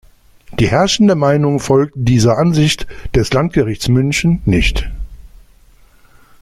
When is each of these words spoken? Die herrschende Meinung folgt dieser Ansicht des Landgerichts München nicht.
Die 0.59 0.67
herrschende 0.67 1.13
Meinung 1.13 1.59
folgt 1.59 1.93
dieser 1.95 2.39
Ansicht 2.39 2.87
des 3.13 3.31
Landgerichts 3.33 3.87
München 3.87 4.41
nicht. 4.45 4.89